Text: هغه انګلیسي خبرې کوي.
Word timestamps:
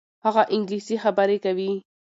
هغه 0.25 0.43
انګلیسي 0.53 0.95
خبرې 1.03 1.37
کوي. 1.45 1.71